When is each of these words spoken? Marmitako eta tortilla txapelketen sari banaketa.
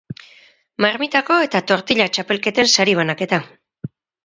Marmitako 0.85 1.37
eta 1.49 1.61
tortilla 1.73 2.09
txapelketen 2.17 2.73
sari 2.79 2.99
banaketa. 3.03 3.43